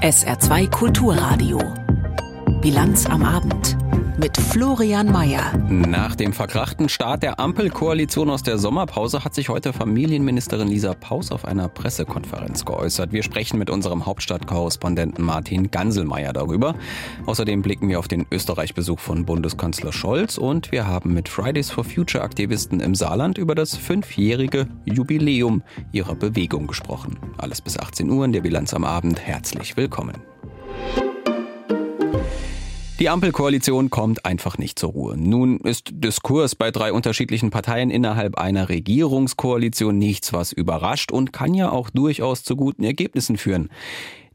[0.00, 1.58] SR2 Kulturradio.
[2.62, 3.77] Bilanz am Abend
[4.18, 5.56] mit Florian Mayer.
[5.68, 11.30] Nach dem verkrachten Start der Ampelkoalition aus der Sommerpause hat sich heute Familienministerin Lisa Paus
[11.30, 13.12] auf einer Pressekonferenz geäußert.
[13.12, 16.74] Wir sprechen mit unserem Hauptstadtkorrespondenten Martin Ganselmeier darüber.
[17.26, 21.84] Außerdem blicken wir auf den Österreich-Besuch von Bundeskanzler Scholz und wir haben mit Fridays for
[21.84, 25.62] Future Aktivisten im Saarland über das fünfjährige Jubiläum
[25.92, 27.18] ihrer Bewegung gesprochen.
[27.38, 29.20] Alles bis 18 Uhr in der Bilanz am Abend.
[29.20, 30.16] Herzlich willkommen.
[32.98, 35.16] Die Ampelkoalition kommt einfach nicht zur Ruhe.
[35.16, 41.54] Nun ist Diskurs bei drei unterschiedlichen Parteien innerhalb einer Regierungskoalition nichts, was überrascht und kann
[41.54, 43.70] ja auch durchaus zu guten Ergebnissen führen.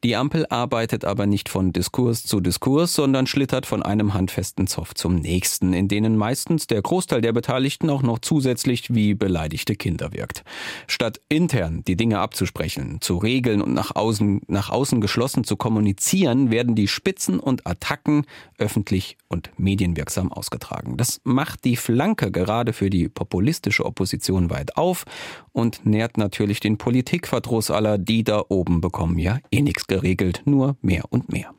[0.03, 4.93] Die Ampel arbeitet aber nicht von Diskurs zu Diskurs, sondern schlittert von einem handfesten Zoff
[4.95, 10.11] zum nächsten, in denen meistens der Großteil der Beteiligten auch noch zusätzlich wie beleidigte Kinder
[10.11, 10.43] wirkt.
[10.87, 16.51] Statt intern die Dinge abzusprechen, zu regeln und nach außen, nach außen geschlossen zu kommunizieren,
[16.51, 18.25] werden die Spitzen und Attacken
[18.57, 20.97] öffentlich und medienwirksam ausgetragen.
[20.97, 25.05] Das macht die Flanke gerade für die populistische Opposition weit auf
[25.53, 30.75] und nährt natürlich den Politikverdruss aller, die da oben bekommen ja eh nichts geregelt, nur
[30.81, 31.53] mehr und mehr.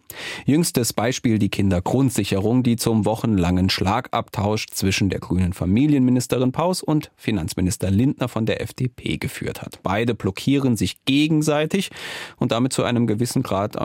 [0.45, 7.91] Jüngstes Beispiel die Kindergrundsicherung, die zum wochenlangen Schlagabtausch zwischen der grünen Familienministerin Paus und Finanzminister
[7.91, 9.81] Lindner von der FDP geführt hat.
[9.83, 11.91] Beide blockieren sich gegenseitig
[12.37, 13.77] und damit zu einem gewissen Grad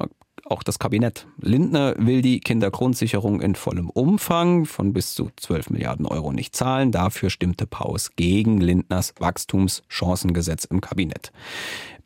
[0.45, 1.27] auch das Kabinett.
[1.39, 6.91] Lindner will die Kindergrundsicherung in vollem Umfang von bis zu 12 Milliarden Euro nicht zahlen.
[6.91, 11.31] Dafür stimmte Paus gegen Lindners Wachstumschancengesetz im Kabinett.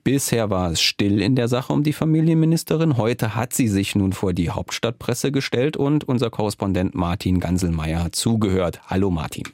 [0.03, 2.97] Bisher war es still in der Sache um die Familienministerin.
[2.97, 8.81] Heute hat sie sich nun vor die Hauptstadtpresse gestellt und unser Korrespondent Martin Ganselmeier zugehört.
[8.87, 9.45] Hallo Martin.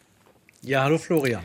[0.62, 1.42] Ja, hallo Florian.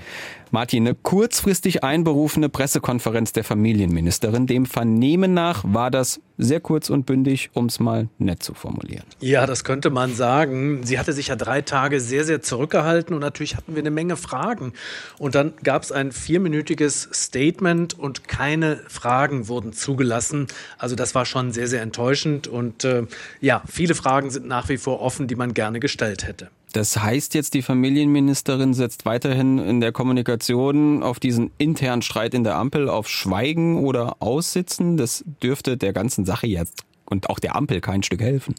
[0.50, 4.46] Martin, eine kurzfristig einberufene Pressekonferenz der Familienministerin.
[4.46, 9.04] Dem Vernehmen nach war das sehr kurz und bündig, um es mal nett zu formulieren.
[9.20, 10.84] Ja, das könnte man sagen.
[10.84, 14.16] Sie hatte sich ja drei Tage sehr, sehr zurückgehalten und natürlich hatten wir eine Menge
[14.16, 14.72] Fragen.
[15.18, 20.46] Und dann gab es ein vierminütiges Statement und keine Fragen wurden zugelassen.
[20.78, 22.46] Also das war schon sehr, sehr enttäuschend.
[22.46, 23.06] Und äh,
[23.40, 26.50] ja, viele Fragen sind nach wie vor offen, die man gerne gestellt hätte.
[26.74, 32.42] Das heißt jetzt, die Familienministerin setzt weiterhin in der Kommunikation auf diesen internen Streit in
[32.42, 34.96] der Ampel auf Schweigen oder Aussitzen.
[34.96, 38.54] Das dürfte der ganzen Sache jetzt und auch der Ampel kein Stück helfen.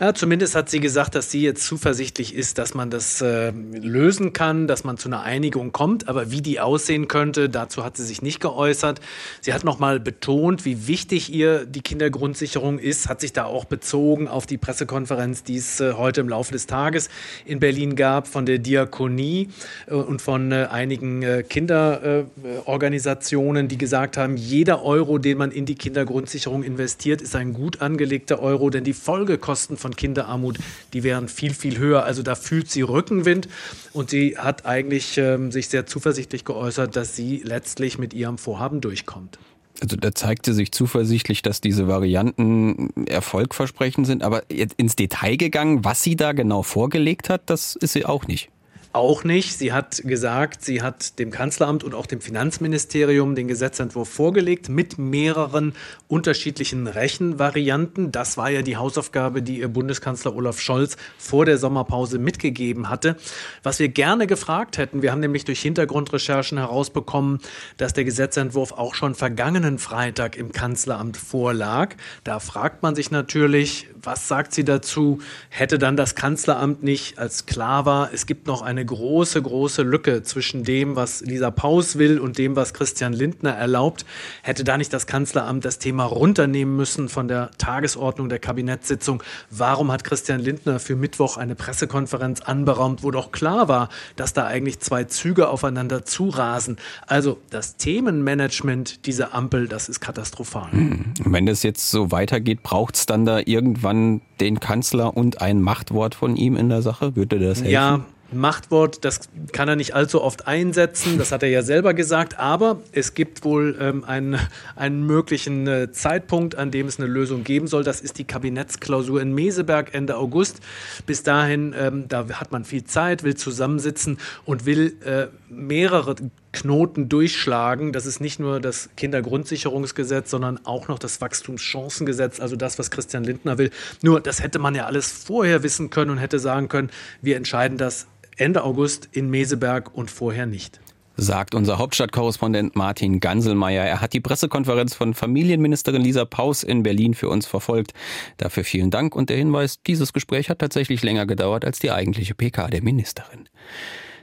[0.00, 4.32] Ja, zumindest hat sie gesagt, dass sie jetzt zuversichtlich ist, dass man das äh, lösen
[4.32, 6.08] kann, dass man zu einer Einigung kommt.
[6.08, 9.00] Aber wie die aussehen könnte, dazu hat sie sich nicht geäußert.
[9.40, 14.28] Sie hat nochmal betont, wie wichtig ihr die Kindergrundsicherung ist, hat sich da auch bezogen
[14.28, 17.08] auf die Pressekonferenz, die es äh, heute im Laufe des Tages
[17.44, 19.48] in Berlin gab von der Diakonie
[19.86, 25.66] äh, und von äh, einigen äh, Kinderorganisationen, die gesagt haben, jeder Euro, den man in
[25.66, 30.58] die Kindergrundsicherung investiert, ist ein gut angelegter Euro, denn die Folgekosten von Kinderarmut,
[30.92, 32.04] die wären viel, viel höher.
[32.04, 33.48] Also da fühlt sie Rückenwind
[33.94, 38.82] und sie hat eigentlich ähm, sich sehr zuversichtlich geäußert, dass sie letztlich mit ihrem Vorhaben
[38.82, 39.38] durchkommt.
[39.80, 46.02] Also da zeigte sich zuversichtlich, dass diese Varianten erfolgversprechend sind, aber ins Detail gegangen, was
[46.02, 48.50] sie da genau vorgelegt hat, das ist sie auch nicht
[48.92, 49.58] auch nicht.
[49.58, 54.98] Sie hat gesagt, sie hat dem Kanzleramt und auch dem Finanzministerium den Gesetzentwurf vorgelegt mit
[54.98, 55.74] mehreren
[56.08, 58.12] unterschiedlichen Rechenvarianten.
[58.12, 63.16] Das war ja die Hausaufgabe, die ihr Bundeskanzler Olaf Scholz vor der Sommerpause mitgegeben hatte.
[63.62, 67.40] Was wir gerne gefragt hätten, wir haben nämlich durch Hintergrundrecherchen herausbekommen,
[67.76, 71.94] dass der Gesetzentwurf auch schon vergangenen Freitag im Kanzleramt vorlag.
[72.24, 75.20] Da fragt man sich natürlich, was sagt sie dazu?
[75.50, 80.22] Hätte dann das Kanzleramt nicht, als klar war, es gibt noch eine große, große Lücke
[80.22, 84.04] zwischen dem, was Lisa Paus will und dem, was Christian Lindner erlaubt,
[84.42, 89.22] hätte da nicht das Kanzleramt das Thema runternehmen müssen von der Tagesordnung der Kabinettssitzung?
[89.50, 94.46] Warum hat Christian Lindner für Mittwoch eine Pressekonferenz anberaumt, wo doch klar war, dass da
[94.46, 96.76] eigentlich zwei Züge aufeinander zurasen?
[97.06, 100.70] Also das Themenmanagement dieser Ampel, das ist katastrophal.
[100.72, 101.14] Hm.
[101.24, 106.14] Wenn das jetzt so weitergeht, braucht es dann da irgendwann den Kanzler und ein Machtwort
[106.14, 107.16] von ihm in der Sache?
[107.16, 107.72] Würde das helfen?
[107.72, 112.38] Ja, Machtwort, das kann er nicht allzu oft einsetzen, das hat er ja selber gesagt,
[112.38, 114.38] aber es gibt wohl ähm, einen,
[114.76, 117.84] einen möglichen äh, Zeitpunkt, an dem es eine Lösung geben soll.
[117.84, 120.60] Das ist die Kabinettsklausur in Meseberg Ende August.
[121.06, 126.16] Bis dahin, ähm, da hat man viel Zeit, will zusammensitzen und will äh, mehrere
[126.52, 127.92] Knoten durchschlagen.
[127.92, 133.24] Das ist nicht nur das Kindergrundsicherungsgesetz, sondern auch noch das Wachstumschancengesetz, also das, was Christian
[133.24, 133.70] Lindner will.
[134.02, 136.90] Nur, das hätte man ja alles vorher wissen können und hätte sagen können,
[137.22, 138.06] wir entscheiden das
[138.38, 140.80] Ende August in Meseberg und vorher nicht.
[141.16, 143.84] sagt unser Hauptstadtkorrespondent Martin Ganselmeier.
[143.84, 147.92] Er hat die Pressekonferenz von Familienministerin Lisa Paus in Berlin für uns verfolgt.
[148.36, 152.34] Dafür vielen Dank und der Hinweis, dieses Gespräch hat tatsächlich länger gedauert als die eigentliche
[152.36, 153.48] PK der Ministerin.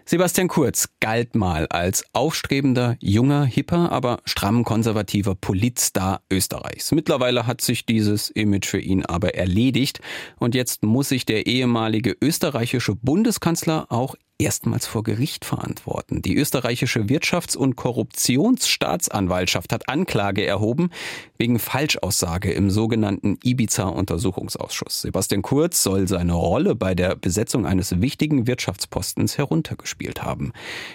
[0.08, 6.92] Sebastian Kurz galt mal als aufstrebender, junger, hipper, aber stramm konservativer Politstar Österreichs.
[6.92, 10.02] Mittlerweile hat sich dieses Image für ihn aber erledigt
[10.38, 16.22] und jetzt muss sich der ehemalige österreichische Bundeskanzler auch erstmals vor Gericht verantworten.
[16.22, 20.90] Die österreichische Wirtschafts- und Korruptionsstaatsanwaltschaft hat Anklage erhoben
[21.38, 25.02] wegen Falschaussage im sogenannten Ibiza-Untersuchungsausschuss.
[25.02, 30.52] Sebastian Kurz soll seine Rolle bei der Besetzung eines wichtigen Wirtschaftspostens heruntergespielt haben.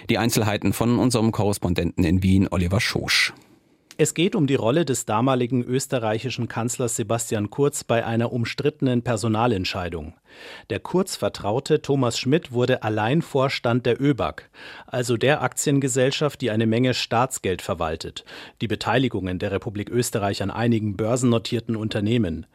[0.09, 3.33] Die Einzelheiten von unserem Korrespondenten in Wien, Oliver Schosch.
[3.97, 10.13] Es geht um die Rolle des damaligen österreichischen Kanzlers Sebastian Kurz bei einer umstrittenen Personalentscheidung.
[10.69, 14.49] Der Kurz-Vertraute Thomas Schmidt wurde Alleinvorstand der ÖBAG,
[14.87, 18.25] also der Aktiengesellschaft, die eine Menge Staatsgeld verwaltet,
[18.61, 22.45] die Beteiligungen der Republik Österreich an einigen börsennotierten Unternehmen.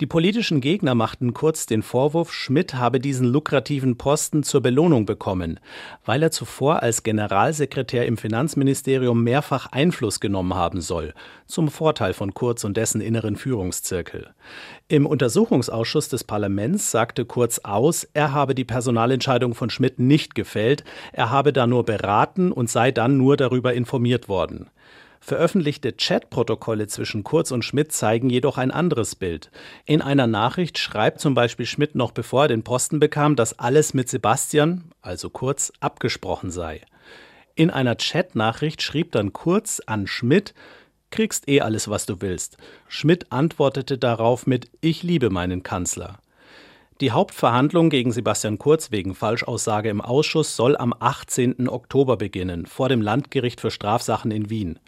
[0.00, 5.60] Die politischen Gegner machten Kurz den Vorwurf, Schmidt habe diesen lukrativen Posten zur Belohnung bekommen,
[6.04, 11.14] weil er zuvor als Generalsekretär im Finanzministerium mehrfach Einfluss genommen haben soll,
[11.46, 14.34] zum Vorteil von Kurz und dessen inneren Führungszirkel.
[14.88, 20.84] Im Untersuchungsausschuss des Parlaments sagte Kurz aus, er habe die Personalentscheidung von Schmidt nicht gefällt,
[21.12, 24.70] er habe da nur beraten und sei dann nur darüber informiert worden.
[25.20, 29.50] Veröffentlichte Chatprotokolle zwischen Kurz und Schmidt zeigen jedoch ein anderes Bild.
[29.84, 33.92] In einer Nachricht schreibt zum Beispiel Schmidt noch bevor er den Posten bekam, dass alles
[33.92, 36.82] mit Sebastian, also Kurz, abgesprochen sei.
[37.56, 40.54] In einer Chatnachricht schrieb dann Kurz an Schmidt,
[41.16, 42.58] kriegst eh alles, was du willst.
[42.88, 46.18] Schmidt antwortete darauf mit Ich liebe meinen Kanzler.
[47.00, 51.68] Die Hauptverhandlung gegen Sebastian Kurz wegen Falschaussage im Ausschuss soll am 18.
[51.68, 54.78] Oktober beginnen, vor dem Landgericht für Strafsachen in Wien.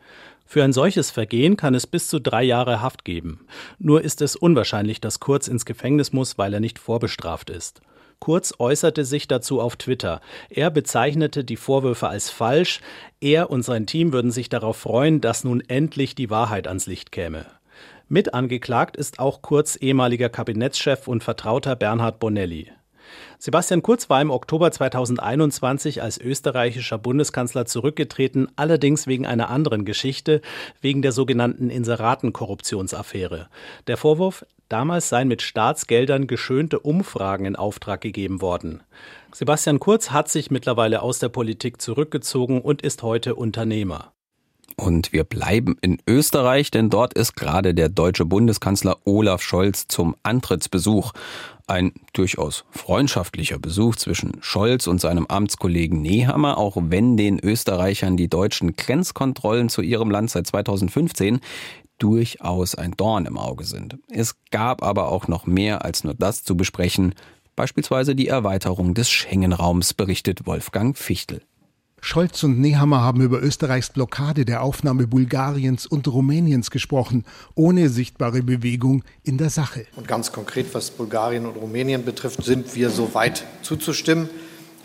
[0.44, 3.46] Für ein solches Vergehen kann es bis zu drei Jahre Haft geben.
[3.78, 7.80] Nur ist es unwahrscheinlich, dass Kurz ins Gefängnis muss, weil er nicht vorbestraft ist.
[8.20, 10.20] Kurz äußerte sich dazu auf Twitter.
[10.50, 12.80] Er bezeichnete die Vorwürfe als falsch.
[13.20, 17.12] Er und sein Team würden sich darauf freuen, dass nun endlich die Wahrheit ans Licht
[17.12, 17.46] käme.
[18.08, 22.72] Mit angeklagt ist auch Kurz ehemaliger Kabinettschef und Vertrauter Bernhard Bonelli.
[23.38, 30.40] Sebastian Kurz war im Oktober 2021 als österreichischer Bundeskanzler zurückgetreten, allerdings wegen einer anderen Geschichte,
[30.80, 33.48] wegen der sogenannten Inseratenkorruptionsaffäre.
[33.86, 38.82] Der Vorwurf, damals seien mit Staatsgeldern geschönte Umfragen in Auftrag gegeben worden.
[39.32, 44.12] Sebastian Kurz hat sich mittlerweile aus der Politik zurückgezogen und ist heute Unternehmer.
[44.76, 50.14] Und wir bleiben in Österreich, denn dort ist gerade der deutsche Bundeskanzler Olaf Scholz zum
[50.22, 51.12] Antrittsbesuch.
[51.68, 58.28] Ein durchaus freundschaftlicher Besuch zwischen Scholz und seinem Amtskollegen Nehammer, auch wenn den Österreichern die
[58.28, 61.40] deutschen Grenzkontrollen zu ihrem Land seit 2015
[61.98, 63.98] durchaus ein Dorn im Auge sind.
[64.08, 67.14] Es gab aber auch noch mehr als nur das zu besprechen,
[67.54, 71.42] beispielsweise die Erweiterung des Schengen-Raums, berichtet Wolfgang Fichtel.
[72.00, 77.24] Scholz und Nehammer haben über Österreichs Blockade der Aufnahme Bulgariens und Rumäniens gesprochen,
[77.54, 79.86] ohne sichtbare Bewegung in der Sache.
[79.96, 84.28] Und ganz konkret, was Bulgarien und Rumänien betrifft, sind wir so weit zuzustimmen.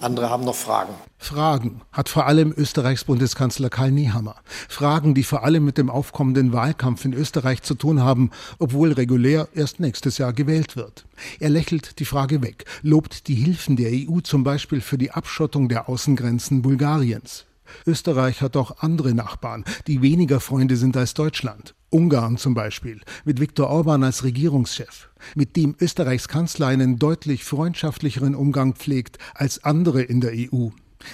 [0.02, 0.94] Andere haben noch Fragen.
[1.18, 4.36] Fragen hat vor allem Österreichs Bundeskanzler Karl Nehammer.
[4.68, 9.48] Fragen, die vor allem mit dem aufkommenden Wahlkampf in Österreich zu tun haben, obwohl regulär
[9.54, 11.06] erst nächstes Jahr gewählt wird.
[11.40, 15.70] Er lächelt die Frage weg, lobt die Hilfen der EU zum Beispiel für die Abschottung
[15.70, 17.46] der Außengrenzen Bulgariens.
[17.86, 21.76] Österreich hat auch andere Nachbarn, die weniger Freunde sind als Deutschland.
[21.90, 28.34] Ungarn zum Beispiel, mit Viktor Orban als Regierungschef, mit dem Österreichs Kanzler einen deutlich freundschaftlicheren
[28.34, 30.70] Umgang pflegt als andere in der EU.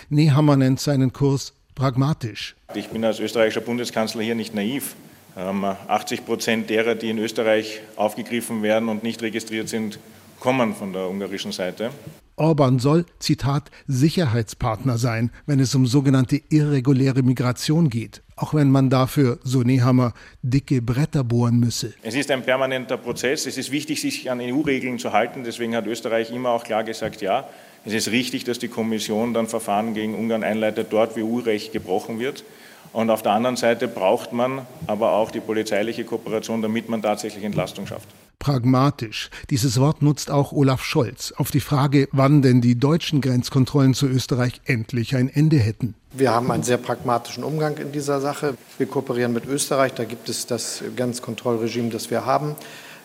[0.10, 2.56] Nehammer nennt seinen Kurs pragmatisch.
[2.76, 4.96] Ich bin als österreichischer Bundeskanzler hier nicht naiv.
[5.36, 10.00] 80 Prozent derer, die in Österreich aufgegriffen werden und nicht registriert sind,
[10.40, 11.92] kommen von der ungarischen Seite.
[12.40, 18.90] Orban soll, Zitat, Sicherheitspartner sein, wenn es um sogenannte irreguläre Migration geht, auch wenn man
[18.90, 21.94] dafür, so Nehammer, dicke Bretter bohren müsse.
[22.02, 23.46] Es ist ein permanenter Prozess.
[23.46, 25.44] Es ist wichtig, sich an EU-Regeln zu halten.
[25.44, 27.50] Deswegen hat Österreich immer auch klar gesagt, ja,
[27.86, 32.20] es ist richtig, dass die Kommission dann Verfahren gegen Ungarn einleitet, dort, wie EU-Recht gebrochen
[32.20, 32.46] wird.
[32.94, 37.44] Und auf der anderen Seite braucht man aber auch die polizeiliche Kooperation, damit man tatsächlich
[37.44, 38.08] Entlastung schafft.
[38.40, 39.30] Pragmatisch.
[39.50, 44.08] Dieses Wort nutzt auch Olaf Scholz auf die Frage, wann denn die deutschen Grenzkontrollen zu
[44.08, 45.94] Österreich endlich ein Ende hätten.
[46.14, 48.56] Wir haben einen sehr pragmatischen Umgang in dieser Sache.
[48.78, 49.94] Wir kooperieren mit Österreich.
[49.94, 52.56] Da gibt es das Grenzkontrollregime, das wir haben.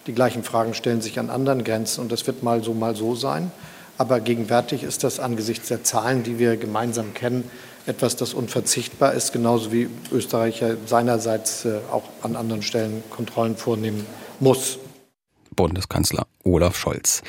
[0.07, 3.15] Die gleichen Fragen stellen sich an anderen Grenzen und das wird mal so, mal so
[3.15, 3.51] sein.
[3.99, 7.45] Aber gegenwärtig ist das angesichts der Zahlen, die wir gemeinsam kennen,
[7.87, 13.57] etwas, das unverzichtbar ist, genauso wie Österreich ja seinerseits äh, auch an anderen Stellen Kontrollen
[13.57, 14.07] vornehmen
[14.41, 14.79] muss.
[15.55, 17.23] Bundeskanzler Olaf Scholz.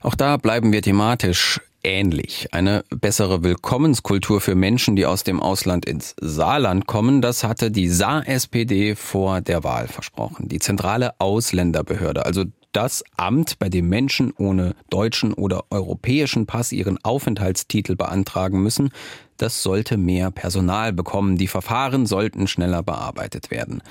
[0.00, 2.48] Auch da bleiben wir thematisch ähnlich.
[2.52, 7.88] Eine bessere Willkommenskultur für Menschen, die aus dem Ausland ins Saarland kommen, das hatte die
[7.88, 10.48] Saar-SPD vor der Wahl versprochen.
[10.48, 17.02] Die zentrale Ausländerbehörde, also das Amt, bei dem Menschen ohne deutschen oder europäischen Pass ihren
[17.04, 18.90] Aufenthaltstitel beantragen müssen,
[19.36, 21.36] das sollte mehr Personal bekommen.
[21.36, 23.82] Die Verfahren sollten schneller bearbeitet werden.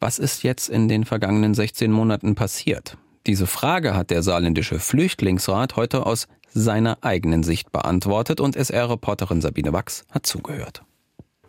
[0.00, 2.96] Was ist jetzt in den vergangenen 16 Monaten passiert?
[3.26, 9.72] Diese Frage hat der saarländische Flüchtlingsrat heute aus seiner eigenen Sicht beantwortet und SR-Reporterin Sabine
[9.72, 10.82] Wachs hat zugehört.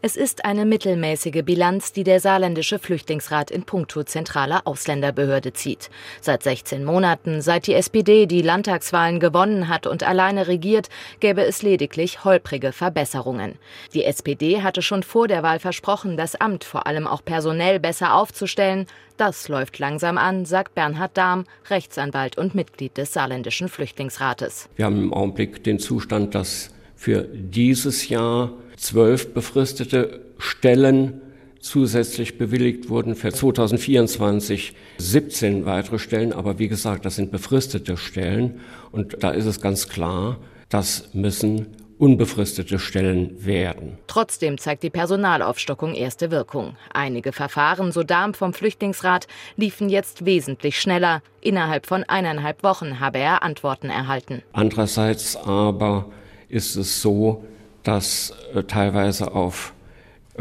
[0.01, 5.89] Es ist eine mittelmäßige Bilanz, die der saarländische Flüchtlingsrat in puncto zentraler Ausländerbehörde zieht.
[6.22, 10.88] Seit 16 Monaten, seit die SPD die Landtagswahlen gewonnen hat und alleine regiert,
[11.20, 13.56] gäbe es lediglich holprige Verbesserungen.
[13.94, 18.13] Die SPD hatte schon vor der Wahl versprochen, das Amt vor allem auch personell besser
[18.13, 18.86] aufzustellen.
[19.18, 24.70] Das läuft langsam an, sagt Bernhard Dahm, Rechtsanwalt und Mitglied des saarländischen Flüchtlingsrates.
[24.77, 31.21] Wir haben im Augenblick den Zustand, dass für dieses Jahr zwölf befristete Stellen
[31.59, 36.33] zusätzlich bewilligt wurden für 2024 17 weitere Stellen.
[36.33, 38.62] Aber wie gesagt, das sind befristete Stellen.
[38.91, 40.38] Und da ist es ganz klar,
[40.69, 41.67] das müssen
[41.98, 43.98] unbefristete Stellen werden.
[44.07, 46.77] Trotzdem zeigt die Personalaufstockung erste Wirkung.
[46.93, 51.21] Einige Verfahren, so Darm vom Flüchtlingsrat, liefen jetzt wesentlich schneller.
[51.41, 54.41] Innerhalb von eineinhalb Wochen habe er Antworten erhalten.
[54.53, 56.05] Andererseits aber
[56.48, 57.43] ist es so,
[57.83, 59.74] dass äh, teilweise auf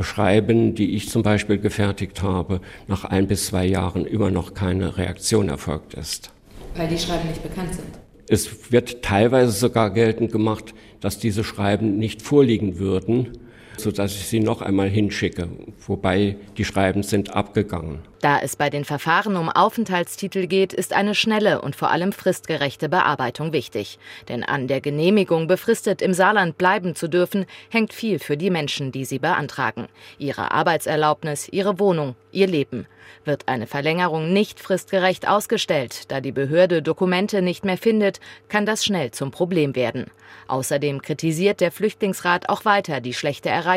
[0.01, 4.97] Schreiben, die ich zum Beispiel gefertigt habe, nach ein bis zwei Jahren immer noch keine
[4.97, 6.31] Reaktion erfolgt ist.
[6.77, 7.89] Weil die Schreiben nicht bekannt sind.
[8.29, 13.39] Es wird teilweise sogar geltend gemacht, dass diese Schreiben nicht vorliegen würden
[13.81, 15.49] sodass ich sie noch einmal hinschicke,
[15.87, 18.01] wobei die Schreiben sind abgegangen.
[18.21, 22.89] Da es bei den Verfahren um Aufenthaltstitel geht, ist eine schnelle und vor allem fristgerechte
[22.89, 23.99] Bearbeitung wichtig.
[24.29, 28.91] Denn an der Genehmigung, befristet im Saarland bleiben zu dürfen, hängt viel für die Menschen,
[28.91, 29.87] die sie beantragen.
[30.19, 32.87] Ihre Arbeitserlaubnis, ihre Wohnung, ihr Leben.
[33.25, 38.85] Wird eine Verlängerung nicht fristgerecht ausgestellt, da die Behörde Dokumente nicht mehr findet, kann das
[38.85, 40.07] schnell zum Problem werden.
[40.47, 43.68] Außerdem kritisiert der Flüchtlingsrat auch weiter die schlechte Erreichbarkeit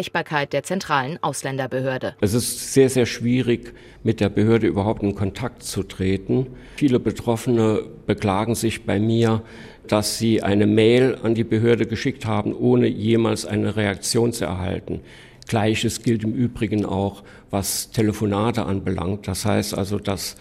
[0.54, 2.16] der zentralen Ausländerbehörde.
[2.22, 6.48] Es ist sehr, sehr schwierig, mit der Behörde überhaupt in Kontakt zu treten.
[6.78, 9.42] Viele Betroffene beklagen sich bei mir,
[9.88, 15.02] dass sie eine Mail an die Behörde geschickt haben, ohne jemals eine Reaktion zu erhalten.
[15.48, 19.28] Gleiches gilt im Übrigen auch, was Telefonate anbelangt.
[19.28, 20.38] Das heißt also, dass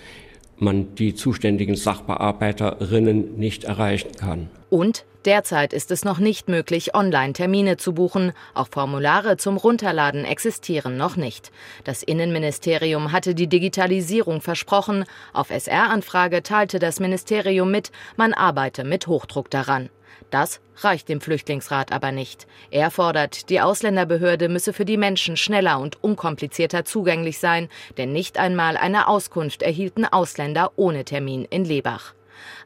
[0.61, 4.51] man die zuständigen Sachbearbeiterinnen nicht erreichen kann.
[4.69, 8.33] Und derzeit ist es noch nicht möglich, Online-Termine zu buchen.
[8.55, 11.51] Auch Formulare zum Runterladen existieren noch nicht.
[11.85, 15.05] Das Innenministerium hatte die Digitalisierung versprochen.
[15.33, 19.91] Auf SR-Anfrage teilte das Ministerium mit, man arbeite mit Hochdruck daran.
[20.31, 22.47] Das reicht dem Flüchtlingsrat aber nicht.
[22.71, 27.69] Er fordert, die Ausländerbehörde müsse für die Menschen schneller und unkomplizierter zugänglich sein,
[27.99, 32.15] denn nicht einmal eine Auskunft erhielten Ausländer ohne Termin in Lebach.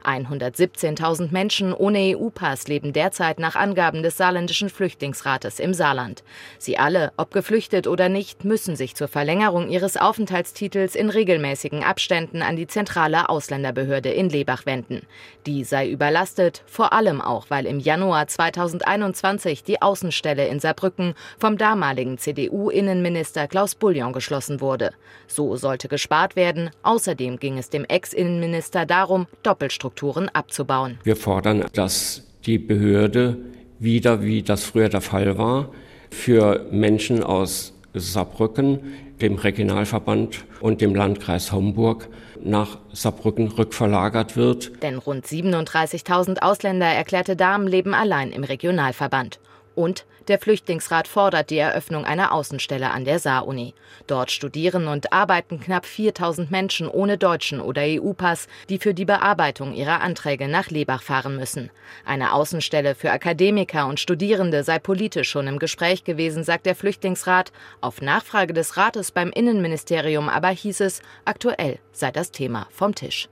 [0.03, 6.23] 117.000 Menschen ohne EU-Pass leben derzeit nach Angaben des saarländischen Flüchtlingsrates im Saarland.
[6.59, 12.41] Sie alle, ob geflüchtet oder nicht, müssen sich zur Verlängerung ihres Aufenthaltstitels in regelmäßigen Abständen
[12.41, 15.01] an die zentrale Ausländerbehörde in Lebach wenden.
[15.45, 21.57] Die sei überlastet, vor allem auch, weil im Januar 2021 die Außenstelle in Saarbrücken vom
[21.57, 24.91] damaligen CDU-Innenminister Klaus Bullion geschlossen wurde.
[25.27, 26.69] So sollte gespart werden.
[26.83, 29.27] Außerdem ging es dem Ex-Innenminister darum,
[29.65, 30.99] Doppelstrukturen Strukturen abzubauen.
[31.03, 33.37] Wir fordern, dass die Behörde
[33.79, 35.69] wieder, wie das früher der Fall war,
[36.11, 38.79] für Menschen aus Saarbrücken,
[39.21, 42.09] dem Regionalverband und dem Landkreis Homburg
[42.43, 44.83] nach Saarbrücken rückverlagert wird.
[44.83, 49.39] Denn rund 37.000 Ausländer, erklärte Damen, leben allein im Regionalverband.
[49.75, 53.75] Und der Flüchtlingsrat fordert die Eröffnung einer Außenstelle an der Saar-Uni.
[54.07, 59.73] Dort studieren und arbeiten knapp 4000 Menschen ohne deutschen oder EU-Pass, die für die Bearbeitung
[59.73, 61.69] ihrer Anträge nach Lebach fahren müssen.
[62.05, 67.51] Eine Außenstelle für Akademiker und Studierende sei politisch schon im Gespräch gewesen, sagt der Flüchtlingsrat.
[67.81, 73.29] Auf Nachfrage des Rates beim Innenministerium aber hieß es, aktuell sei das Thema vom Tisch.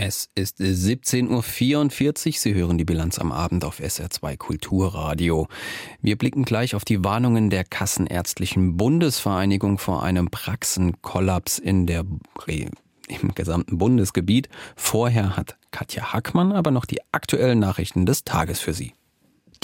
[0.00, 2.32] Es ist 17.44 Uhr.
[2.38, 5.48] Sie hören die Bilanz am Abend auf SR2 Kulturradio.
[6.00, 12.04] Wir blicken gleich auf die Warnungen der Kassenärztlichen Bundesvereinigung vor einem Praxenkollaps in der
[13.08, 14.48] im gesamten Bundesgebiet.
[14.76, 18.92] Vorher hat Katja Hackmann aber noch die aktuellen Nachrichten des Tages für Sie.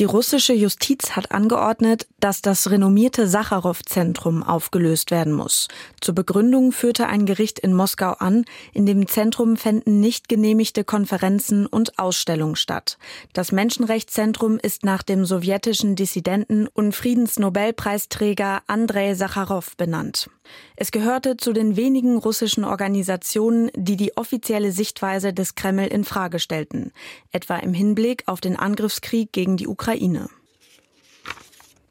[0.01, 5.69] Die russische Justiz hat angeordnet, dass das renommierte Sacharow-Zentrum aufgelöst werden muss.
[6.01, 11.67] Zur Begründung führte ein Gericht in Moskau an, in dem Zentrum fänden nicht genehmigte Konferenzen
[11.67, 12.99] und Ausstellungen statt.
[13.35, 20.29] Das Menschenrechtszentrum ist nach dem sowjetischen Dissidenten und Friedensnobelpreisträger Andrei Sacharow benannt.
[20.77, 26.39] Es gehörte zu den wenigen russischen Organisationen, die die offizielle Sichtweise des Kreml in Frage
[26.39, 26.93] stellten,
[27.33, 30.29] etwa im Hinblick auf den Angriffskrieg gegen die Ukraine.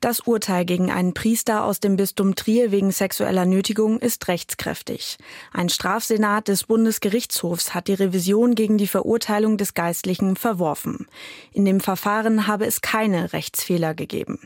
[0.03, 5.17] Das Urteil gegen einen Priester aus dem Bistum Trier wegen sexueller Nötigung ist rechtskräftig.
[5.53, 11.07] Ein Strafsenat des Bundesgerichtshofs hat die Revision gegen die Verurteilung des Geistlichen verworfen.
[11.53, 14.39] In dem Verfahren habe es keine Rechtsfehler gegeben.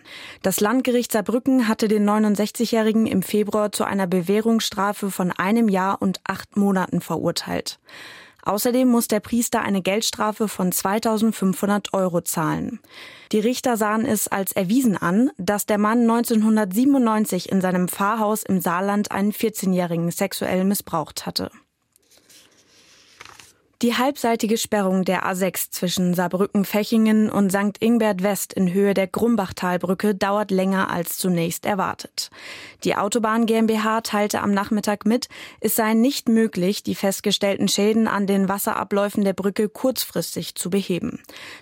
[0.43, 6.19] Das Landgericht Saarbrücken hatte den 69-Jährigen im Februar zu einer Bewährungsstrafe von einem Jahr und
[6.23, 7.79] acht Monaten verurteilt.
[8.47, 12.79] Außerdem muss der Priester eine Geldstrafe von 2500 Euro zahlen.
[13.33, 18.61] Die Richter sahen es als erwiesen an, dass der Mann 1997 in seinem Pfarrhaus im
[18.61, 21.51] Saarland einen 14-Jährigen sexuell missbraucht hatte.
[23.83, 27.77] Die halbseitige Sperrung der A6 zwischen Saarbrücken-Fechingen und St.
[27.79, 32.31] Ingbert West in Höhe der Grumbachtalbrücke dauert länger als zunächst erwartet.
[32.83, 35.29] Die Autobahn GmbH teilte am Nachmittag mit,
[35.61, 41.21] es sei nicht möglich, die festgestellten Schäden an den Wasserabläufen der Brücke kurzfristig zu beheben.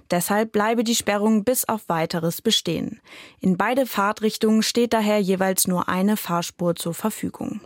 [0.09, 3.01] Deshalb bleibe die Sperrung bis auf weiteres bestehen.
[3.41, 7.59] In beide Fahrtrichtungen steht daher jeweils nur eine Fahrspur zur Verfügung.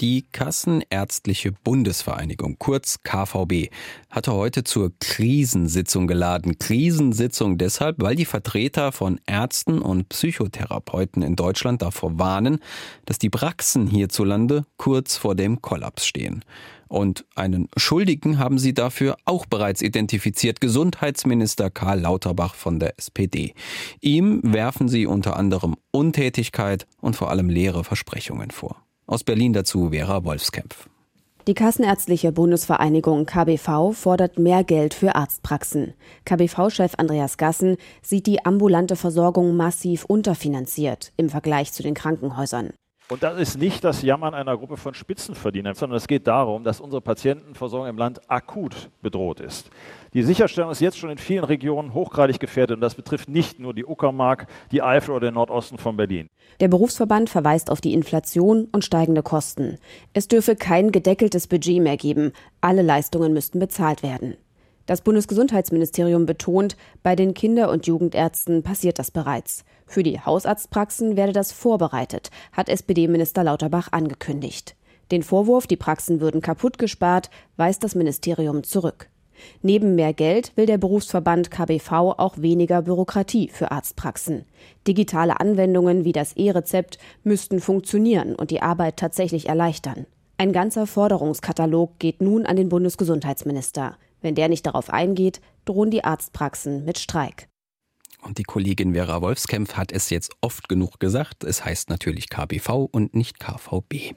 [0.00, 3.68] Die Kassenärztliche Bundesvereinigung, kurz KVB,
[4.08, 6.58] hatte heute zur Krisensitzung geladen.
[6.58, 12.60] Krisensitzung deshalb, weil die Vertreter von Ärzten und Psychotherapeuten in Deutschland davor warnen,
[13.04, 16.46] dass die Praxen hierzulande kurz vor dem Kollaps stehen.
[16.88, 23.52] Und einen Schuldigen haben sie dafür auch bereits identifiziert, Gesundheitsminister Karl Lauterbach von der SPD.
[24.00, 28.82] Ihm werfen sie unter anderem Untätigkeit und vor allem leere Versprechungen vor.
[29.10, 30.88] Aus Berlin dazu Vera Wolfskämpf.
[31.48, 35.94] Die Kassenärztliche Bundesvereinigung KBV fordert mehr Geld für Arztpraxen.
[36.24, 42.70] KBV-Chef Andreas Gassen sieht die ambulante Versorgung massiv unterfinanziert im Vergleich zu den Krankenhäusern.
[43.10, 46.80] Und das ist nicht das Jammern einer Gruppe von Spitzenverdienern, sondern es geht darum, dass
[46.80, 49.68] unsere Patientenversorgung im Land akut bedroht ist.
[50.14, 53.74] Die Sicherstellung ist jetzt schon in vielen Regionen hochgradig gefährdet und das betrifft nicht nur
[53.74, 56.28] die Uckermark, die Eifel oder den Nordosten von Berlin.
[56.60, 59.78] Der Berufsverband verweist auf die Inflation und steigende Kosten.
[60.12, 62.32] Es dürfe kein gedeckeltes Budget mehr geben.
[62.60, 64.36] Alle Leistungen müssten bezahlt werden.
[64.86, 69.64] Das Bundesgesundheitsministerium betont, bei den Kinder- und Jugendärzten passiert das bereits.
[69.90, 74.76] Für die Hausarztpraxen werde das vorbereitet, hat SPD-Minister Lauterbach angekündigt.
[75.10, 79.08] Den Vorwurf, die Praxen würden kaputt gespart, weist das Ministerium zurück.
[79.62, 84.44] Neben mehr Geld will der Berufsverband KBV auch weniger Bürokratie für Arztpraxen.
[84.86, 90.06] Digitale Anwendungen wie das E-Rezept müssten funktionieren und die Arbeit tatsächlich erleichtern.
[90.38, 93.96] Ein ganzer Forderungskatalog geht nun an den Bundesgesundheitsminister.
[94.20, 97.49] Wenn der nicht darauf eingeht, drohen die Arztpraxen mit Streik.
[98.22, 101.44] Und die Kollegin Vera Wolfskämpf hat es jetzt oft genug gesagt.
[101.44, 104.14] Es heißt natürlich KBV und nicht KVB.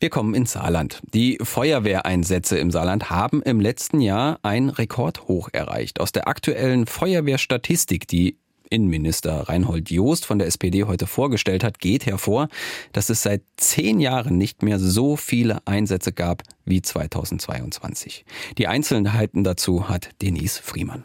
[0.00, 1.00] Wir kommen ins Saarland.
[1.14, 6.00] Die Feuerwehreinsätze im Saarland haben im letzten Jahr ein Rekordhoch erreicht.
[6.00, 8.36] Aus der aktuellen Feuerwehrstatistik, die
[8.68, 12.48] Innenminister Reinhold Joost von der SPD heute vorgestellt hat, geht hervor,
[12.92, 18.24] dass es seit zehn Jahren nicht mehr so viele Einsätze gab wie 2022.
[18.58, 21.04] Die Einzelheiten dazu hat Denise Friemann.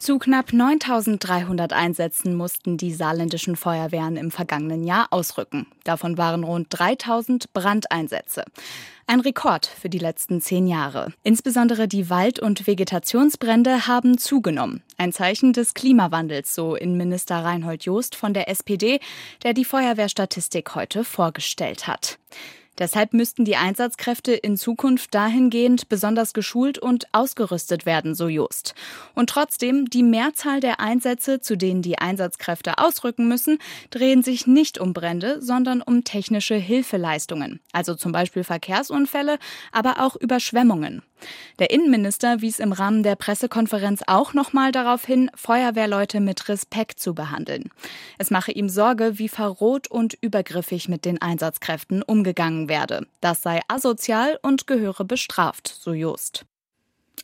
[0.00, 5.66] Zu knapp 9300 Einsätzen mussten die saarländischen Feuerwehren im vergangenen Jahr ausrücken.
[5.84, 8.44] Davon waren rund 3000 Brandeinsätze.
[9.06, 11.12] Ein Rekord für die letzten zehn Jahre.
[11.22, 14.82] Insbesondere die Wald- und Vegetationsbrände haben zugenommen.
[14.96, 19.00] Ein Zeichen des Klimawandels, so Innenminister Reinhold Joost von der SPD,
[19.42, 22.18] der die Feuerwehrstatistik heute vorgestellt hat.
[22.80, 28.74] Deshalb müssten die Einsatzkräfte in Zukunft dahingehend besonders geschult und ausgerüstet werden, so Just.
[29.14, 33.58] Und trotzdem, die Mehrzahl der Einsätze, zu denen die Einsatzkräfte ausrücken müssen,
[33.90, 39.38] drehen sich nicht um Brände, sondern um technische Hilfeleistungen, also zum Beispiel Verkehrsunfälle,
[39.72, 41.02] aber auch Überschwemmungen.
[41.58, 47.14] Der Innenminister wies im Rahmen der Pressekonferenz auch nochmal darauf hin, Feuerwehrleute mit Respekt zu
[47.14, 47.70] behandeln.
[48.18, 53.06] Es mache ihm Sorge, wie verroht und übergriffig mit den Einsatzkräften umgegangen werde.
[53.20, 56.46] Das sei asozial und gehöre bestraft, so Just.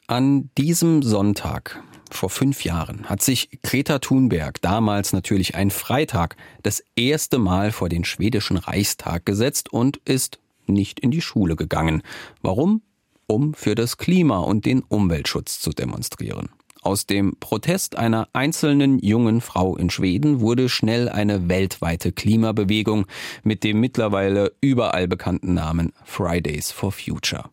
[0.09, 6.83] An diesem Sonntag vor fünf Jahren hat sich Greta Thunberg, damals natürlich ein Freitag, das
[6.95, 12.03] erste Mal vor den schwedischen Reichstag gesetzt und ist nicht in die Schule gegangen.
[12.43, 12.83] Warum?
[13.27, 16.49] Um für das Klima und den Umweltschutz zu demonstrieren.
[16.83, 23.07] Aus dem Protest einer einzelnen jungen Frau in Schweden wurde schnell eine weltweite Klimabewegung
[23.43, 27.51] mit dem mittlerweile überall bekannten Namen Fridays for Future.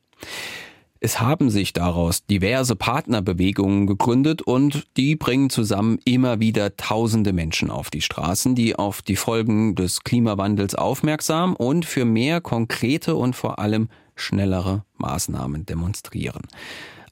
[0.99, 7.69] Es haben sich daraus diverse Partnerbewegungen gegründet und die bringen zusammen immer wieder tausende Menschen
[7.69, 13.35] auf die Straßen, die auf die Folgen des Klimawandels aufmerksam und für mehr konkrete und
[13.35, 16.43] vor allem schnellere Maßnahmen demonstrieren.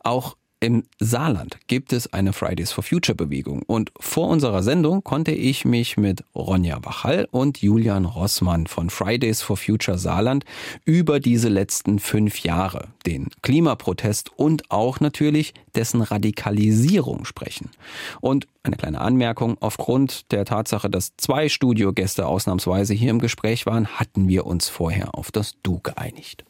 [0.04, 5.32] Auch im Saarland gibt es eine Fridays for Future Bewegung und vor unserer Sendung konnte
[5.32, 10.46] ich mich mit Ronja Wachall und Julian Rossmann von Fridays for Future Saarland
[10.86, 17.72] über diese letzten fünf Jahre, den Klimaprotest und auch natürlich dessen Radikalisierung sprechen.
[18.20, 23.88] Und eine kleine Anmerkung, aufgrund der Tatsache, dass zwei Studiogäste ausnahmsweise hier im Gespräch waren,
[23.88, 26.46] hatten wir uns vorher auf das Du geeinigt.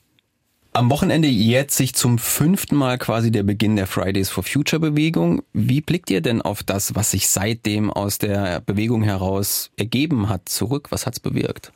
[0.73, 5.43] Am Wochenende jährt sich zum fünften Mal quasi der Beginn der Fridays for Future Bewegung.
[5.51, 10.47] Wie blickt ihr denn auf das, was sich seitdem aus der Bewegung heraus ergeben hat,
[10.47, 10.87] zurück?
[10.89, 11.73] Was hat's bewirkt?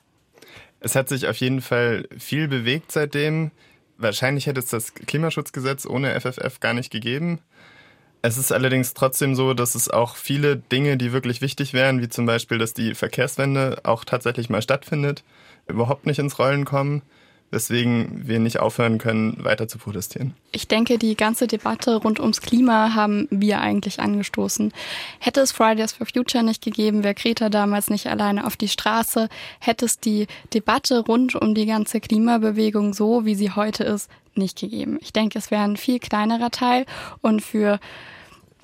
[0.79, 3.51] Es hat sich auf jeden Fall viel bewegt seitdem.
[3.97, 7.39] Wahrscheinlich hätte es das Klimaschutzgesetz ohne FFF gar nicht gegeben.
[8.21, 12.08] Es ist allerdings trotzdem so, dass es auch viele Dinge, die wirklich wichtig wären, wie
[12.08, 15.25] zum Beispiel, dass die Verkehrswende auch tatsächlich mal stattfindet,
[15.67, 17.01] überhaupt nicht ins Rollen kommen
[17.51, 20.34] weswegen wir nicht aufhören können, weiter zu protestieren.
[20.51, 24.73] Ich denke, die ganze Debatte rund ums Klima haben wir eigentlich angestoßen.
[25.19, 29.29] Hätte es Fridays for Future nicht gegeben, wäre Greta damals nicht alleine auf die Straße,
[29.60, 34.60] hätte es die Debatte rund um die ganze Klimabewegung so, wie sie heute ist, nicht
[34.60, 34.97] gegeben.
[35.01, 36.86] Ich denke, es wäre ein viel kleinerer Teil
[37.21, 37.79] und für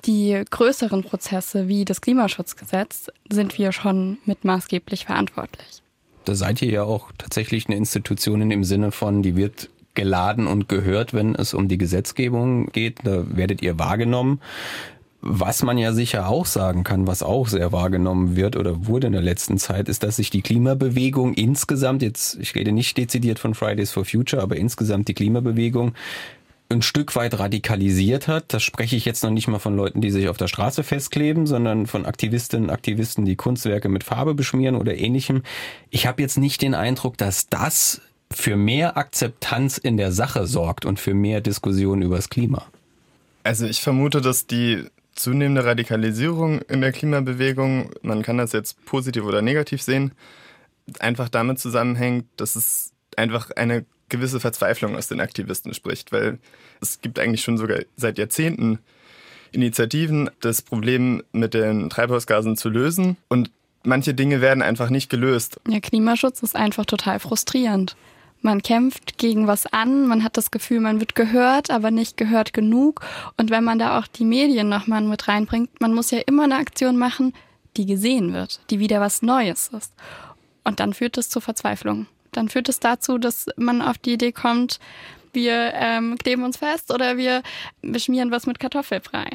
[0.04, 5.81] die größeren Prozesse wie das Klimaschutzgesetz sind wir schon mit maßgeblich verantwortlich
[6.24, 10.68] da seid ihr ja auch tatsächlich eine Institution im Sinne von, die wird geladen und
[10.68, 13.00] gehört, wenn es um die Gesetzgebung geht.
[13.04, 14.40] Da werdet ihr wahrgenommen.
[15.24, 19.12] Was man ja sicher auch sagen kann, was auch sehr wahrgenommen wird oder wurde in
[19.12, 23.54] der letzten Zeit, ist, dass sich die Klimabewegung insgesamt, jetzt, ich rede nicht dezidiert von
[23.54, 25.94] Fridays for Future, aber insgesamt die Klimabewegung
[26.72, 28.52] ein Stück weit radikalisiert hat.
[28.52, 31.46] Das spreche ich jetzt noch nicht mal von Leuten, die sich auf der Straße festkleben,
[31.46, 35.42] sondern von Aktivistinnen und Aktivisten, die Kunstwerke mit Farbe beschmieren oder ähnlichem.
[35.90, 40.84] Ich habe jetzt nicht den Eindruck, dass das für mehr Akzeptanz in der Sache sorgt
[40.84, 42.66] und für mehr Diskussion über das Klima.
[43.44, 49.24] Also ich vermute, dass die zunehmende Radikalisierung in der Klimabewegung, man kann das jetzt positiv
[49.24, 50.12] oder negativ sehen,
[50.98, 56.38] einfach damit zusammenhängt, dass es einfach eine gewisse Verzweiflung aus den Aktivisten spricht, weil
[56.80, 58.78] es gibt eigentlich schon sogar seit Jahrzehnten
[59.50, 63.50] Initiativen, das Problem mit den Treibhausgasen zu lösen und
[63.82, 65.60] manche Dinge werden einfach nicht gelöst.
[65.66, 67.96] Ja, Klimaschutz ist einfach total frustrierend.
[68.40, 72.52] Man kämpft gegen was an, man hat das Gefühl, man wird gehört, aber nicht gehört
[72.52, 73.00] genug.
[73.36, 76.56] Und wenn man da auch die Medien nochmal mit reinbringt, man muss ja immer eine
[76.56, 77.34] Aktion machen,
[77.76, 79.94] die gesehen wird, die wieder was Neues ist.
[80.64, 84.32] Und dann führt es zur Verzweiflung dann führt es dazu, dass man auf die Idee
[84.32, 84.80] kommt,
[85.32, 87.42] wir ähm, kleben uns fest oder wir
[87.80, 89.30] beschmieren was mit Kartoffelbrei.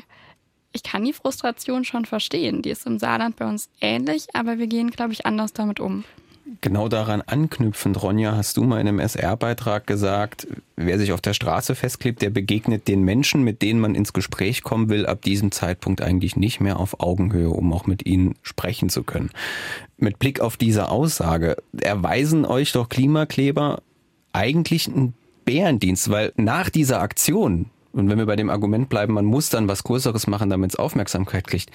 [0.73, 2.61] Ich kann die Frustration schon verstehen.
[2.61, 6.03] Die ist im Saarland bei uns ähnlich, aber wir gehen, glaube ich, anders damit um.
[6.61, 11.33] Genau daran anknüpfend, Ronja, hast du mal in einem SR-Beitrag gesagt, wer sich auf der
[11.33, 15.51] Straße festklebt, der begegnet den Menschen, mit denen man ins Gespräch kommen will, ab diesem
[15.51, 19.31] Zeitpunkt eigentlich nicht mehr auf Augenhöhe, um auch mit ihnen sprechen zu können.
[19.97, 23.81] Mit Blick auf diese Aussage, erweisen euch doch Klimakleber
[24.31, 29.25] eigentlich einen Bärendienst, weil nach dieser Aktion, und wenn wir bei dem Argument bleiben, man
[29.25, 31.71] muss dann was Größeres machen, damit es Aufmerksamkeit kriegt,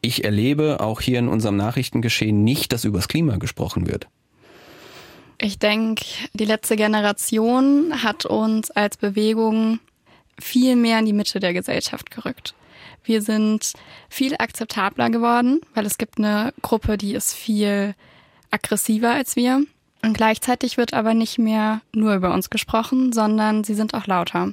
[0.00, 4.08] ich erlebe auch hier in unserem Nachrichtengeschehen nicht, dass übers Klima gesprochen wird.
[5.38, 9.80] Ich denke, die letzte Generation hat uns als Bewegung
[10.38, 12.54] viel mehr in die Mitte der Gesellschaft gerückt.
[13.04, 13.72] Wir sind
[14.10, 17.94] viel akzeptabler geworden, weil es gibt eine Gruppe, die ist viel
[18.50, 19.64] aggressiver als wir.
[20.02, 24.52] Und gleichzeitig wird aber nicht mehr nur über uns gesprochen, sondern sie sind auch lauter.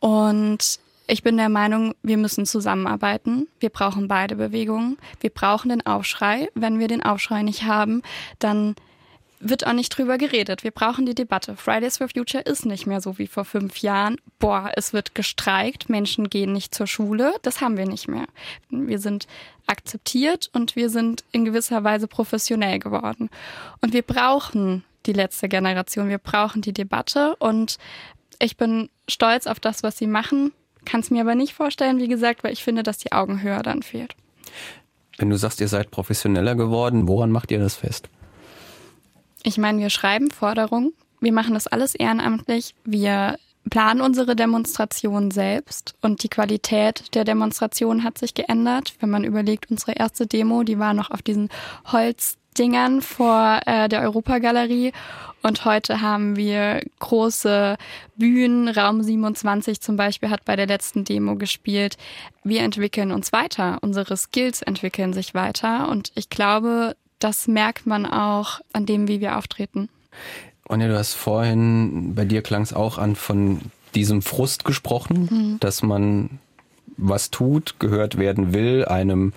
[0.00, 3.48] Und ich bin der Meinung, wir müssen zusammenarbeiten.
[3.60, 4.98] Wir brauchen beide Bewegungen.
[5.20, 6.48] Wir brauchen den Aufschrei.
[6.54, 8.02] Wenn wir den Aufschrei nicht haben,
[8.38, 8.74] dann
[9.38, 10.64] wird auch nicht drüber geredet.
[10.64, 11.56] Wir brauchen die Debatte.
[11.56, 14.16] Fridays for Future ist nicht mehr so wie vor fünf Jahren.
[14.38, 17.34] Boah, es wird gestreikt, Menschen gehen nicht zur Schule.
[17.42, 18.26] Das haben wir nicht mehr.
[18.70, 19.26] Wir sind
[19.66, 23.30] akzeptiert und wir sind in gewisser Weise professionell geworden.
[23.80, 26.08] Und wir brauchen die letzte Generation.
[26.08, 27.78] Wir brauchen die Debatte und
[28.40, 30.52] ich bin stolz auf das, was sie machen.
[30.86, 33.82] Kann es mir aber nicht vorstellen, wie gesagt, weil ich finde, dass die Augenhöhe dann
[33.82, 34.14] fehlt.
[35.18, 38.08] Wenn du sagst, ihr seid professioneller geworden, woran macht ihr das fest?
[39.42, 43.36] Ich meine, wir schreiben Forderungen, wir machen das alles ehrenamtlich, wir
[43.70, 48.94] planen unsere Demonstration selbst und die Qualität der Demonstration hat sich geändert.
[49.00, 51.48] Wenn man überlegt, unsere erste Demo, die war noch auf diesen
[52.56, 54.92] Holzdingern vor äh, der Europagalerie
[55.42, 57.76] und heute haben wir große
[58.16, 58.68] Bühnen.
[58.68, 61.98] Raum 27 zum Beispiel hat bei der letzten Demo gespielt.
[62.44, 63.76] Wir entwickeln uns weiter.
[63.82, 69.20] Unsere Skills entwickeln sich weiter und ich glaube, das merkt man auch an dem, wie
[69.20, 69.90] wir auftreten.
[70.68, 73.60] Ronja, du hast vorhin, bei dir klang es auch an, von
[73.94, 75.60] diesem Frust gesprochen, mhm.
[75.60, 76.38] dass man
[76.96, 79.34] was tut, gehört werden will, einem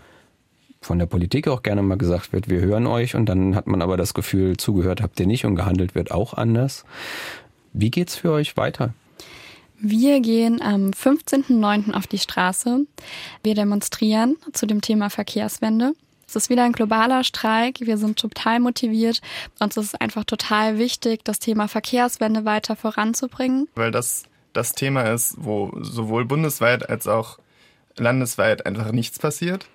[0.81, 3.81] von der Politik auch gerne mal gesagt wird, wir hören euch und dann hat man
[3.81, 6.85] aber das Gefühl, zugehört habt ihr nicht und gehandelt wird auch anders.
[7.73, 8.93] Wie geht's für euch weiter?
[9.81, 11.93] Wir gehen am 15.09.
[11.93, 12.85] auf die Straße.
[13.43, 15.93] Wir demonstrieren zu dem Thema Verkehrswende.
[16.27, 17.79] Es ist wieder ein globaler Streik.
[17.79, 19.21] Wir sind total motiviert.
[19.59, 23.67] Uns ist einfach total wichtig, das Thema Verkehrswende weiter voranzubringen.
[23.75, 27.39] Weil das das Thema ist, wo sowohl bundesweit als auch
[27.97, 29.67] landesweit einfach nichts passiert.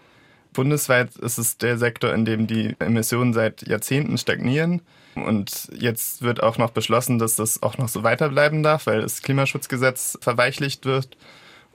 [0.55, 4.81] Bundesweit ist es der Sektor, in dem die Emissionen seit Jahrzehnten stagnieren.
[5.15, 9.23] Und jetzt wird auch noch beschlossen, dass das auch noch so weiterbleiben darf, weil das
[9.23, 11.17] Klimaschutzgesetz verweichlicht wird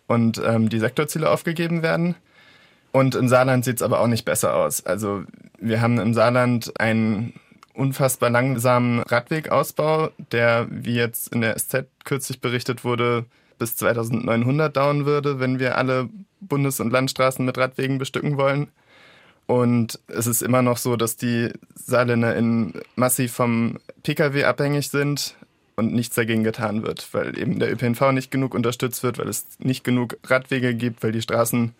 [0.08, 2.16] und ähm, die Sektorziele aufgegeben werden.
[2.92, 4.86] Und im Saarland sieht es aber auch nicht besser aus.
[4.86, 5.24] Also
[5.60, 7.34] wir haben im Saarland einen
[7.74, 13.26] unfassbar langsamen Radwegausbau, der, wie jetzt in der SZ kürzlich berichtet wurde,
[13.60, 18.70] bis 2900 dauern würde, wenn wir alle Bundes- und Landstraßen mit Radwegen bestücken wollen.
[19.46, 25.36] Und es ist immer noch so, dass die Saarländer in massiv vom Pkw abhängig sind
[25.76, 29.48] und nichts dagegen getan wird, weil eben der ÖPNV nicht genug unterstützt wird, weil es
[29.60, 31.74] nicht genug Radwege gibt, weil die Straßen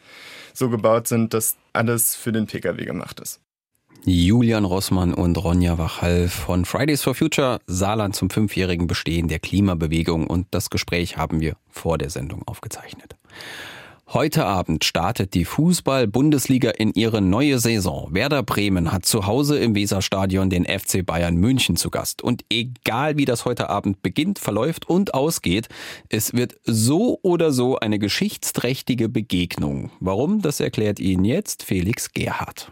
[0.54, 3.40] so gebaut sind, dass alles für den Pkw gemacht ist.
[4.06, 10.28] Julian Rossmann und Ronja Wachal von Fridays for Future, Saarland zum fünfjährigen Bestehen der Klimabewegung
[10.28, 13.16] und das Gespräch haben wir vor der Sendung aufgezeichnet.
[14.12, 18.08] Heute Abend startet die Fußball-Bundesliga in ihre neue Saison.
[18.12, 22.24] Werder Bremen hat zu Hause im Weserstadion den FC Bayern München zu Gast.
[22.24, 25.70] Und egal wie das heute Abend beginnt, verläuft und ausgeht,
[26.08, 29.92] es wird so oder so eine geschichtsträchtige Begegnung.
[30.00, 32.72] Warum, das erklärt Ihnen jetzt Felix Gerhardt.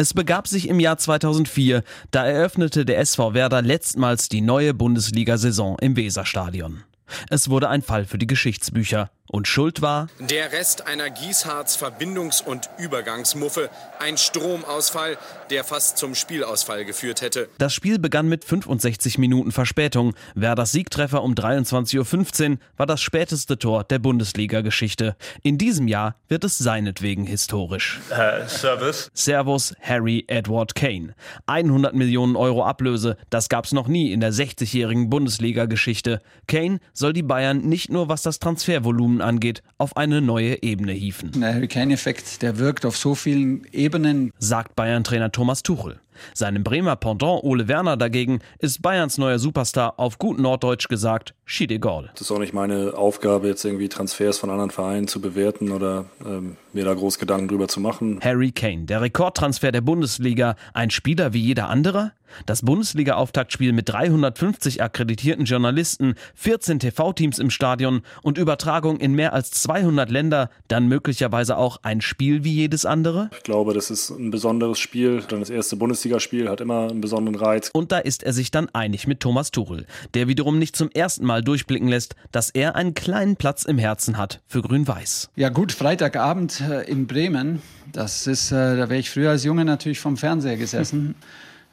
[0.00, 1.82] Es begab sich im Jahr 2004,
[2.12, 6.84] da eröffnete der SV Werder letztmals die neue Bundesliga-Saison im Weserstadion.
[7.30, 9.10] Es wurde ein Fall für die Geschichtsbücher.
[9.30, 15.18] Und Schuld war der Rest einer Gießharz-Verbindungs- und Übergangsmuffe, ein Stromausfall,
[15.50, 17.48] der fast zum Spielausfall geführt hätte.
[17.58, 20.14] Das Spiel begann mit 65 Minuten Verspätung.
[20.34, 25.14] Werders Siegtreffer um 23.15 Uhr war das späteste Tor der Bundesliga-Geschichte.
[25.42, 28.00] In diesem Jahr wird es seinetwegen historisch.
[28.10, 29.10] Uh, Servus.
[29.12, 31.14] Servus Harry Edward Kane.
[31.46, 36.22] 100 Millionen Euro Ablöse, das gab's noch nie in der 60-jährigen Bundesliga-Geschichte.
[36.46, 40.92] Kane soll die Bayern nicht nur was das Transfervolumen Situationen angeht, auf eine neue Ebene
[40.92, 41.32] hieven.
[41.40, 46.00] Der Hurricane-Effekt, der wirkt auf so vielen Ebenen, sagt Bayern-Trainer Thomas Tuchel.
[46.34, 52.10] Seinem Bremer Pendant Ole Werner dagegen ist Bayerns neuer Superstar auf gut Norddeutsch gesagt Schiedegol.
[52.12, 56.06] Das ist auch nicht meine Aufgabe, jetzt irgendwie Transfers von anderen Vereinen zu bewerten oder
[56.24, 58.20] ähm, mir da groß Gedanken drüber zu machen.
[58.22, 62.12] Harry Kane, der Rekordtransfer der Bundesliga, ein Spieler wie jeder andere?
[62.46, 69.50] Das Bundesliga-Auftaktspiel mit 350 akkreditierten Journalisten, 14 TV-Teams im Stadion und Übertragung in mehr als
[69.50, 73.30] 200 Länder, dann möglicherweise auch ein Spiel wie jedes andere?
[73.36, 75.22] Ich glaube, das ist ein besonderes Spiel.
[75.28, 77.70] Dann das erste Bundesliga Bundesligaspiel hat immer einen besonderen Reiz.
[77.72, 81.26] Und da ist er sich dann einig mit Thomas Tuchel, der wiederum nicht zum ersten
[81.26, 85.30] Mal durchblicken lässt, dass er einen kleinen Platz im Herzen hat für Grün-Weiß.
[85.36, 89.64] Ja gut, Freitagabend äh, in Bremen, das ist, äh, da wäre ich früher als Junge
[89.64, 91.14] natürlich vom Fernseher gesessen.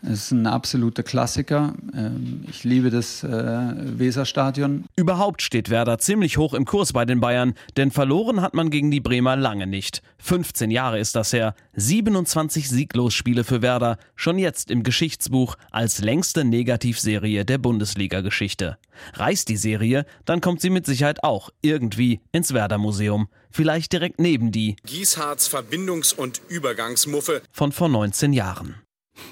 [0.07, 1.73] Es ist ein absoluter Klassiker.
[1.95, 4.85] Ähm, ich liebe das äh, Weserstadion.
[4.95, 8.91] Überhaupt steht Werder ziemlich hoch im Kurs bei den Bayern, denn verloren hat man gegen
[8.91, 10.01] die Bremer lange nicht.
[10.19, 11.55] 15 Jahre ist das her.
[11.73, 18.77] 27 Sieglosspiele für Werder, schon jetzt im Geschichtsbuch als längste Negativserie der Bundesliga-Geschichte.
[19.13, 23.27] Reißt die Serie, dann kommt sie mit Sicherheit auch irgendwie ins Werder-Museum.
[23.49, 28.75] Vielleicht direkt neben die Gieshards Verbindungs- und Übergangsmuffe von vor 19 Jahren.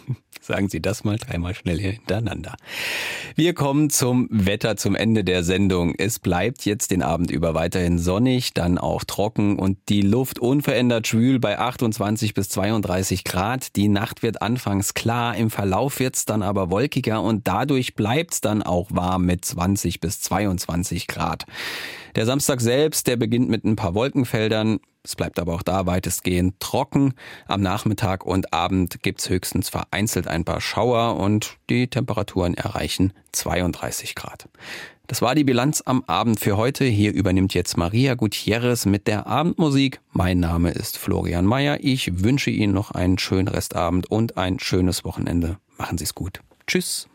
[0.44, 2.58] Sagen Sie das mal dreimal schnell hintereinander.
[3.34, 5.96] Wir kommen zum Wetter zum Ende der Sendung.
[5.98, 11.08] Es bleibt jetzt den Abend über weiterhin sonnig, dann auch trocken und die Luft unverändert
[11.08, 13.78] schwül bei 28 bis 32 Grad.
[13.78, 18.34] Die Nacht wird anfangs klar, im Verlauf wird es dann aber wolkiger und dadurch bleibt
[18.34, 21.46] es dann auch warm mit 20 bis 22 Grad.
[22.18, 24.82] Der Samstag selbst, der beginnt mit ein paar Wolkenfeldern.
[25.06, 27.14] Es bleibt aber auch da weitestgehend trocken.
[27.46, 34.16] Am Nachmittag und Abend gibt's höchstens vereinzelt ein paar Schauer und die Temperaturen erreichen 32
[34.16, 34.48] Grad.
[35.08, 36.86] Das war die Bilanz am Abend für heute.
[36.86, 40.00] Hier übernimmt jetzt Maria Gutierrez mit der Abendmusik.
[40.14, 41.80] Mein Name ist Florian Mayer.
[41.82, 45.58] Ich wünsche Ihnen noch einen schönen Restabend und ein schönes Wochenende.
[45.78, 46.40] Machen Sie es gut.
[46.66, 47.10] Tschüss.